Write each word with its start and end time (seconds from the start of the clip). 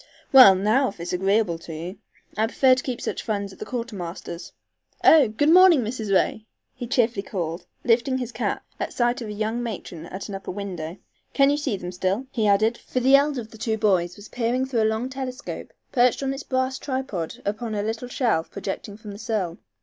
"Well, 0.31 0.55
now, 0.55 0.87
if 0.97 1.13
agreeable 1.13 1.59
to 1.59 1.75
you. 1.75 1.99
I 2.35 2.47
prefer 2.47 2.73
to 2.73 2.81
keep 2.83 2.99
such 2.99 3.21
funds 3.21 3.53
at 3.53 3.59
the 3.59 3.67
quartermaster's. 3.67 4.51
Oh 5.03 5.27
Good 5.27 5.51
morning, 5.51 5.83
Mrs. 5.83 6.11
Ray!" 6.11 6.47
he 6.73 6.87
cheerily 6.87 7.21
called, 7.21 7.67
lifting 7.83 8.17
his 8.17 8.31
cap, 8.31 8.65
at 8.79 8.93
sight 8.93 9.21
of 9.21 9.29
a 9.29 9.31
young 9.31 9.61
matron 9.61 10.07
at 10.07 10.27
an 10.27 10.33
upper 10.33 10.49
window. 10.49 10.97
"Can 11.35 11.51
you 11.51 11.57
see 11.57 11.77
them 11.77 11.91
still?" 11.91 12.25
he 12.31 12.47
added, 12.47 12.79
for 12.79 12.99
the 12.99 13.15
elder 13.15 13.41
of 13.41 13.51
the 13.51 13.59
two 13.59 13.77
boys 13.77 14.15
was 14.15 14.27
peering 14.29 14.65
through 14.65 14.81
a 14.81 14.85
long 14.89 15.07
telescope, 15.07 15.71
perched 15.91 16.23
on 16.23 16.33
its 16.33 16.41
brass 16.41 16.79
tripod 16.79 17.35
upon 17.45 17.75
a 17.75 17.83
little 17.83 18.07
shelf 18.07 18.49
projecting 18.49 18.97
from 18.97 19.11
the 19.11 19.19
sill. 19.19 19.59